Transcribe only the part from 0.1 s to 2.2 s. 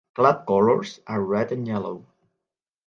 Club colors are red and yellow.